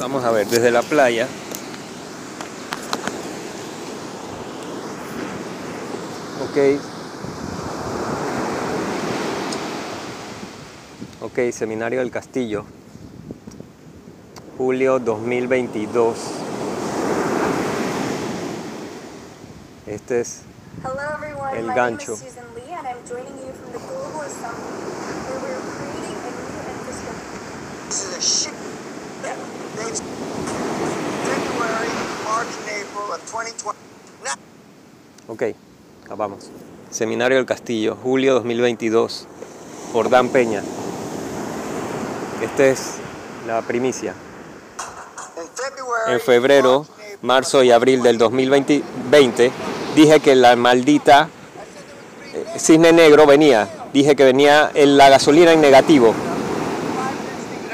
[0.00, 1.28] Vamos a ver, desde la playa.
[6.42, 6.80] Ok.
[11.20, 12.64] Ok, Seminario del Castillo.
[14.56, 16.16] Julio 2022.
[19.86, 20.40] Este es
[20.82, 22.16] Hello everyone, El gancho.
[35.28, 35.42] Ok,
[36.04, 36.50] acabamos.
[36.90, 39.26] Seminario del Castillo, julio 2022,
[39.92, 40.62] por Dan Peña.
[42.42, 42.94] Esta es
[43.46, 44.14] la primicia.
[46.08, 46.86] En febrero,
[47.22, 49.52] marzo y abril del 2020 20,
[49.94, 51.28] dije que la maldita
[52.34, 53.68] eh, cisne negro venía.
[53.92, 56.14] Dije que venía en la gasolina en negativo.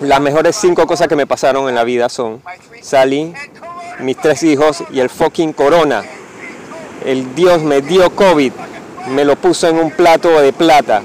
[0.00, 2.42] Las mejores cinco cosas que me pasaron en la vida son
[2.80, 3.34] Sally,
[4.00, 6.02] mis tres hijos y el fucking corona.
[7.04, 8.52] El Dios me dio COVID,
[9.08, 11.02] me lo puso en un plato de plata.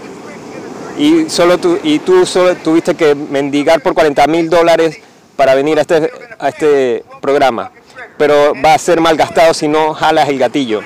[0.98, 4.98] Y, solo tú, y tú solo tuviste que mendigar por 40 mil dólares
[5.36, 7.72] para venir a este, a este programa.
[8.18, 10.82] Pero va a ser mal gastado si no jalas el gatillo.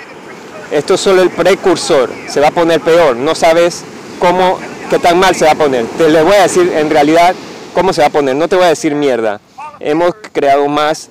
[0.70, 3.16] Esto es solo el precursor, se va a poner peor.
[3.16, 3.84] No sabes
[4.20, 4.58] cómo,
[4.90, 5.86] qué tan mal se va a poner.
[5.98, 7.36] Te le voy a decir en realidad
[7.74, 8.36] cómo se va a poner.
[8.36, 9.40] No te voy a decir mierda.
[9.80, 11.10] Hemos creado más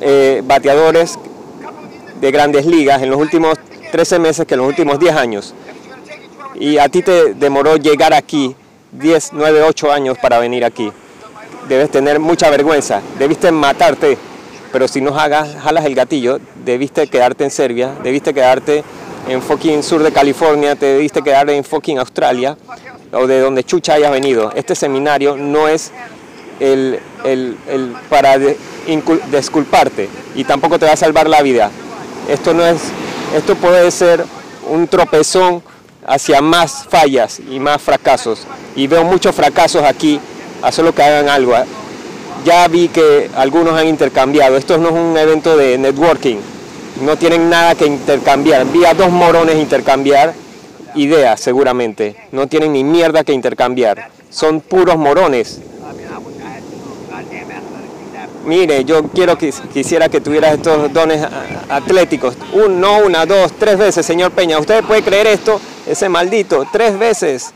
[0.00, 1.18] eh, bateadores
[2.20, 3.58] de grandes ligas en los últimos
[3.92, 5.54] 13 meses que en los últimos 10 años.
[6.54, 8.54] Y a ti te demoró llegar aquí
[8.92, 10.90] 10, 9, 8 años para venir aquí.
[11.68, 13.00] Debes tener mucha vergüenza.
[13.18, 14.18] Debiste matarte.
[14.72, 18.84] Pero si no hagas, jalas el gatillo, debiste quedarte en Serbia, debiste quedarte
[19.26, 22.54] en fucking sur de California, te debiste quedar en fucking Australia
[23.12, 24.52] o de donde chucha hayas venido.
[24.54, 25.90] Este seminario no es
[26.60, 28.56] el, el- el para de-
[28.86, 31.70] incul- disculparte y tampoco te va a salvar la vida.
[32.28, 32.80] Esto no es,
[33.36, 34.24] esto puede ser
[34.68, 35.62] un tropezón
[36.06, 38.46] hacia más fallas y más fracasos.
[38.76, 40.20] Y veo muchos fracasos aquí,
[40.62, 41.54] a solo que hagan algo.
[42.44, 44.56] Ya vi que algunos han intercambiado.
[44.56, 46.36] Esto no es un evento de networking.
[47.02, 48.64] No tienen nada que intercambiar.
[48.66, 50.34] Vi a dos morones intercambiar
[50.94, 52.16] ideas, seguramente.
[52.32, 54.08] No tienen ni mierda que intercambiar.
[54.30, 55.60] Son puros morones.
[58.44, 61.26] Mire, yo quiero que quisiera que tuvieras estos dones
[61.68, 62.36] atléticos.
[62.52, 64.58] Un, no una, dos, tres veces, señor Peña.
[64.58, 65.60] ¿Usted puede creer esto?
[65.86, 67.52] Ese maldito, tres veces.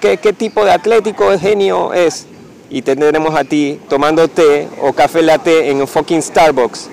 [0.00, 2.26] ¿Qué, qué tipo de atlético genio es?
[2.70, 6.88] Y tendremos a ti tomando té o café latte en un fucking Starbucks.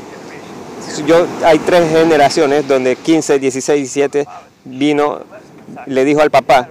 [1.05, 4.25] Yo, hay tres generaciones donde 15, 16, 17
[4.63, 5.19] vino,
[5.85, 6.69] le dijo al papá,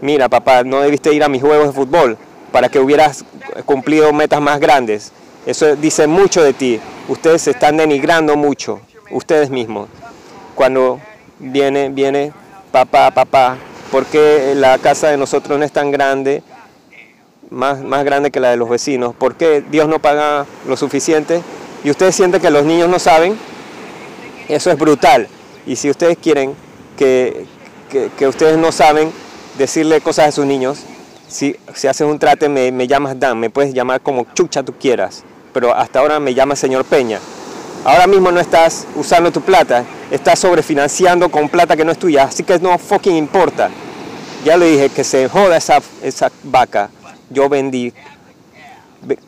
[0.00, 2.18] mira papá, no debiste ir a mis juegos de fútbol
[2.50, 3.24] para que hubieras
[3.64, 5.12] cumplido metas más grandes.
[5.46, 6.80] Eso dice mucho de ti.
[7.08, 8.80] Ustedes se están denigrando mucho,
[9.10, 9.88] ustedes mismos.
[10.54, 11.00] Cuando
[11.38, 12.32] viene, viene,
[12.70, 13.56] papá, papá,
[13.90, 16.42] ¿por qué la casa de nosotros no es tan grande,
[17.50, 19.14] más, más grande que la de los vecinos?
[19.16, 21.42] ¿Por qué Dios no paga lo suficiente?
[21.82, 23.36] Y ustedes sienten que los niños no saben,
[24.48, 25.26] eso es brutal.
[25.66, 26.54] Y si ustedes quieren
[26.96, 27.46] que,
[28.16, 29.10] que- ustedes no saben
[29.58, 30.78] decirle cosas a sus niños,
[31.28, 34.72] si, si haces un trate me, me llamas Dan, me puedes llamar como chucha tú
[34.78, 37.18] quieras, pero hasta ahora me llamas señor Peña.
[37.84, 42.24] Ahora mismo no estás usando tu plata, estás sobrefinanciando con plata que no es tuya,
[42.24, 43.70] así que no fucking importa.
[44.44, 46.90] Ya le dije que se joda esa, esa vaca.
[47.30, 47.92] Yo vendí
[49.02, 49.18] ve-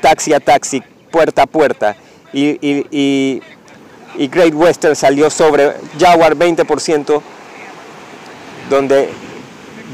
[0.00, 1.96] taxi a taxi, puerta a puerta.
[2.32, 3.42] Y, y- y-
[4.18, 7.22] y Great Western salió sobre Jaguar 20%,
[8.68, 9.08] donde,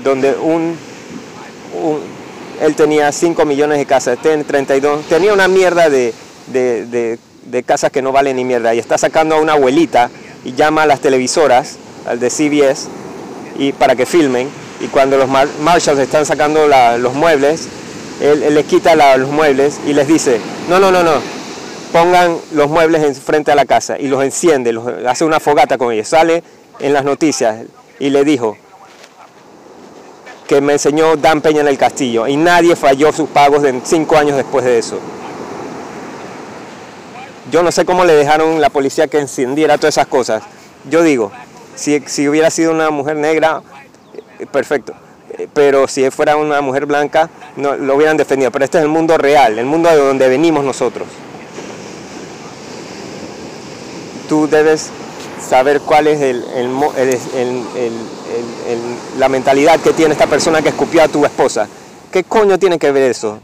[0.03, 0.76] donde un,
[1.75, 2.18] un-
[2.63, 6.13] él tenía 5 millones de casas, tiene 32, tenía una mierda de,
[6.49, 7.19] de- de-
[7.63, 8.75] casas que no valen ni mierda.
[8.75, 10.11] Y está sacando a una abuelita
[10.45, 11.77] y llama a las televisoras,
[12.07, 12.89] al de CBS,
[13.59, 14.49] y para que filmen.
[14.81, 15.49] Y cuando los mar-
[15.99, 16.69] están sacando
[16.99, 17.69] los muebles,
[18.21, 21.15] él, les quita los muebles y les dice, no, no, no, no,
[21.93, 25.79] pongan los muebles en frente a la casa y los enciende, los, hace una fogata
[25.79, 26.09] con ellos.
[26.09, 26.43] Sale
[26.81, 27.65] en las noticias
[27.99, 28.56] y le dijo
[30.49, 34.17] que me enseñó Dan Peña en el castillo y nadie falló sus pagos de cinco
[34.17, 34.99] años después de eso.
[37.53, 40.43] Yo no sé cómo le dejaron la policía que encendiera todas esas cosas.
[40.91, 41.31] Yo digo,
[41.77, 43.62] si, si hubiera sido una mujer negra,
[44.39, 44.95] eh, perfecto.
[45.37, 48.51] Eh, Pero si fuera una mujer blanca, no, lo hubieran defendido.
[48.51, 51.06] Pero este es el mundo real, el mundo de donde venimos nosotros.
[54.29, 54.91] Tú debes
[55.46, 56.44] saber cuál es el-
[59.19, 61.69] la mentalidad que tiene esta persona que escupió a tu esposa.
[62.12, 63.38] ¿Qué coño tiene que ver eso?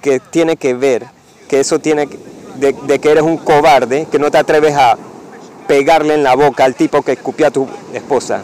[0.00, 1.06] Que tiene que ver
[1.48, 2.08] que eso tiene,
[2.56, 4.96] de, de que eres un cobarde, que no te atreves a
[5.68, 8.42] pegarle en la boca al tipo que escupió a tu esposa.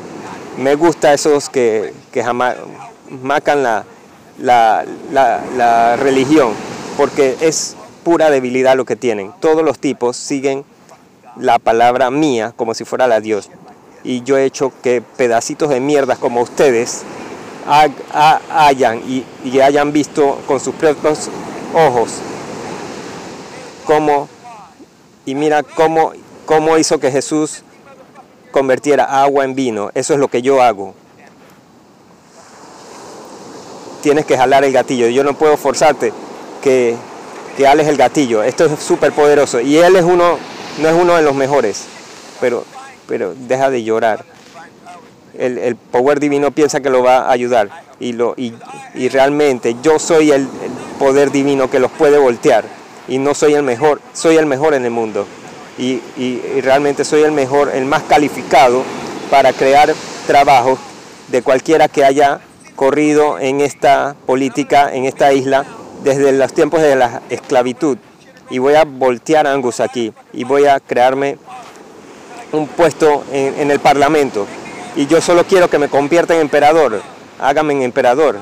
[0.58, 2.56] Me gusta esos que, que jamás
[3.22, 3.84] macan la
[5.98, 6.52] religión,
[6.96, 9.32] porque es pura debilidad lo que tienen.
[9.40, 10.64] Todos los tipos siguen
[11.36, 13.48] la palabra mía como si fuera la Dios.
[14.04, 17.02] Y yo he hecho que pedacitos de mierdas como ustedes
[17.66, 21.28] ha- ha- hayan y, y hayan visto con sus propios
[21.74, 22.10] ojos
[23.84, 24.28] cómo,
[25.26, 26.12] y mira cómo,
[26.46, 27.62] cómo hizo que Jesús
[28.52, 29.90] convirtiera agua en vino.
[29.94, 30.94] Eso es lo que yo hago.
[34.02, 35.08] Tienes que jalar el gatillo.
[35.08, 36.12] Yo no puedo forzarte
[36.62, 36.96] que,
[37.56, 38.42] que ales el gatillo.
[38.42, 39.60] Esto es súper poderoso.
[39.60, 40.38] Y él es uno,
[40.78, 41.84] no es uno de los mejores.
[42.40, 42.64] Pero,
[43.06, 44.24] pero deja de llorar.
[45.36, 47.68] El, el poder divino piensa que lo va a ayudar.
[47.98, 48.54] Y, lo, y,
[48.94, 50.48] y realmente yo soy el,
[50.98, 52.64] poder divino que los puede voltear.
[53.08, 55.26] Y no soy el mejor, soy el mejor en el mundo.
[55.78, 58.82] Y, y- y realmente soy el mejor, el más calificado
[59.30, 59.94] para crear
[60.26, 60.78] trabajo
[61.28, 62.40] de cualquiera que haya
[62.76, 65.64] corrido en esta política, en esta isla,
[66.02, 67.98] desde los tiempos de la esclavitud.
[68.50, 71.38] Y voy a voltear Angus aquí y voy a crearme
[72.52, 74.46] un puesto en, el Parlamento.
[74.96, 77.00] Y yo solo quiero que me convierta en emperador,
[77.38, 78.38] hágame emperador.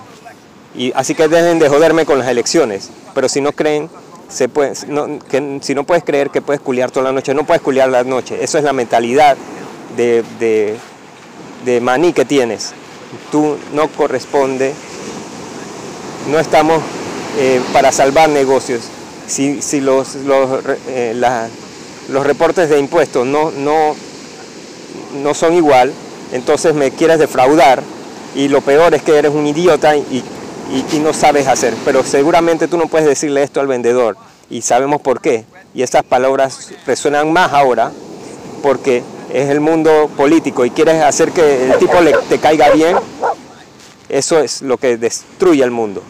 [0.74, 2.90] Y así que dejen de joderme con las elecciones.
[3.14, 3.90] Pero si no creen,
[4.28, 8.42] si no puedes creer que puedes culiar toda la noche, no puedes culiar la noche.
[8.42, 9.36] Eso es la mentalidad
[9.96, 10.78] de
[11.82, 12.72] maní que tienes.
[13.30, 14.72] Tú no corresponde,
[16.28, 16.82] no estamos
[17.38, 18.82] eh, para salvar negocios.
[19.28, 21.14] Si, si los, los, eh,
[22.08, 23.94] los reportes de impuestos no, no,
[25.22, 25.92] no son igual,
[26.32, 27.82] entonces me quieres defraudar
[28.34, 30.22] y lo peor es que eres un idiota y,
[30.92, 31.74] y- no sabes hacer.
[31.84, 34.16] Pero seguramente tú no puedes decirle esto al vendedor
[34.50, 35.44] y sabemos por qué.
[35.74, 37.92] Y estas palabras resuenan más ahora
[38.62, 39.02] porque
[39.32, 42.96] es el mundo político y quieres hacer que el tipo le, te caiga bien.
[44.08, 46.02] Eso es lo que destruye el mundo.